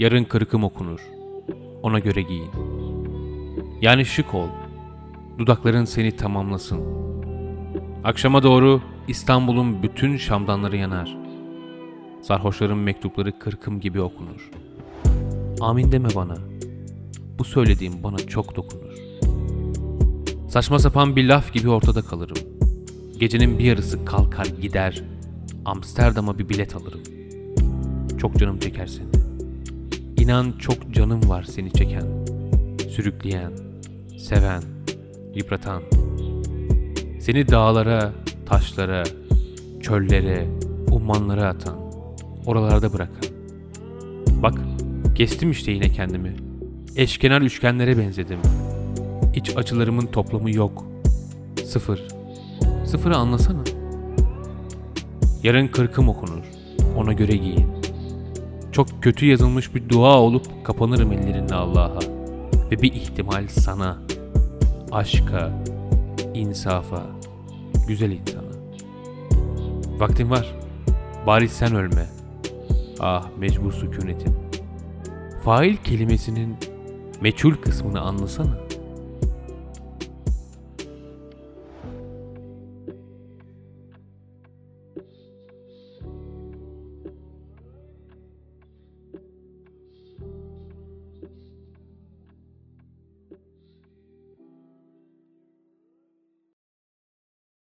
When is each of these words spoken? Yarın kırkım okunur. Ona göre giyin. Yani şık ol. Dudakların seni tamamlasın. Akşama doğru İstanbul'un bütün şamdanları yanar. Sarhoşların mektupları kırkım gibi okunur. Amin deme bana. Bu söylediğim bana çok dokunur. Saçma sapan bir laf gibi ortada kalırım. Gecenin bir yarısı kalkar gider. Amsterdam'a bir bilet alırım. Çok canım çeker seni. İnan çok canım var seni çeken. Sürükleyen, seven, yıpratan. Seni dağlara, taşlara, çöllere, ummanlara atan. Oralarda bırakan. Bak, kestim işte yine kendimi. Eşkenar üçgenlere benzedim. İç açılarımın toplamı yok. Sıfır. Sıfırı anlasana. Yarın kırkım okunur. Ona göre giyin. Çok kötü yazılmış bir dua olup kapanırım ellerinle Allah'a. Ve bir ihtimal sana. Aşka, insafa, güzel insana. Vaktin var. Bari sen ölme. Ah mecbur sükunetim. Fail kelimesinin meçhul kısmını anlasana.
Yarın 0.00 0.24
kırkım 0.24 0.64
okunur. 0.64 1.00
Ona 1.82 1.98
göre 1.98 2.22
giyin. 2.22 2.50
Yani 3.80 4.04
şık 4.04 4.34
ol. 4.34 4.48
Dudakların 5.38 5.84
seni 5.84 6.16
tamamlasın. 6.16 6.80
Akşama 8.04 8.42
doğru 8.42 8.80
İstanbul'un 9.08 9.82
bütün 9.82 10.16
şamdanları 10.16 10.76
yanar. 10.76 11.16
Sarhoşların 12.22 12.78
mektupları 12.78 13.38
kırkım 13.38 13.80
gibi 13.80 14.00
okunur. 14.00 14.50
Amin 15.60 15.92
deme 15.92 16.08
bana. 16.14 16.36
Bu 17.38 17.44
söylediğim 17.44 18.02
bana 18.02 18.18
çok 18.18 18.56
dokunur. 18.56 18.94
Saçma 20.48 20.78
sapan 20.78 21.16
bir 21.16 21.24
laf 21.24 21.52
gibi 21.52 21.68
ortada 21.68 22.02
kalırım. 22.02 22.38
Gecenin 23.18 23.58
bir 23.58 23.64
yarısı 23.64 24.04
kalkar 24.04 24.46
gider. 24.46 25.02
Amsterdam'a 25.64 26.38
bir 26.38 26.48
bilet 26.48 26.76
alırım. 26.76 27.00
Çok 28.18 28.36
canım 28.36 28.58
çeker 28.58 28.86
seni. 28.86 29.29
İnan 30.20 30.52
çok 30.58 30.94
canım 30.94 31.28
var 31.28 31.42
seni 31.42 31.72
çeken. 31.72 32.04
Sürükleyen, 32.90 33.52
seven, 34.18 34.62
yıpratan. 35.34 35.82
Seni 37.20 37.48
dağlara, 37.48 38.12
taşlara, 38.46 39.04
çöllere, 39.82 40.48
ummanlara 40.90 41.48
atan. 41.48 41.76
Oralarda 42.46 42.92
bırakan. 42.92 43.22
Bak, 44.42 44.58
kestim 45.14 45.50
işte 45.50 45.72
yine 45.72 45.88
kendimi. 45.88 46.36
Eşkenar 46.96 47.40
üçgenlere 47.40 47.98
benzedim. 47.98 48.38
İç 49.34 49.56
açılarımın 49.56 50.06
toplamı 50.06 50.50
yok. 50.50 50.84
Sıfır. 51.64 52.08
Sıfırı 52.84 53.16
anlasana. 53.16 53.64
Yarın 55.42 55.68
kırkım 55.68 56.08
okunur. 56.08 56.44
Ona 56.96 57.12
göre 57.12 57.36
giyin. 57.36 57.79
Çok 58.80 59.02
kötü 59.02 59.26
yazılmış 59.26 59.74
bir 59.74 59.88
dua 59.88 60.18
olup 60.18 60.64
kapanırım 60.64 61.12
ellerinle 61.12 61.54
Allah'a. 61.54 62.00
Ve 62.70 62.82
bir 62.82 62.92
ihtimal 62.92 63.48
sana. 63.48 63.98
Aşka, 64.92 65.52
insafa, 66.34 67.02
güzel 67.88 68.10
insana. 68.10 68.42
Vaktin 69.98 70.30
var. 70.30 70.54
Bari 71.26 71.48
sen 71.48 71.74
ölme. 71.74 72.06
Ah 73.00 73.28
mecbur 73.38 73.72
sükunetim. 73.72 74.34
Fail 75.44 75.76
kelimesinin 75.76 76.56
meçhul 77.20 77.54
kısmını 77.54 78.00
anlasana. 78.00 78.58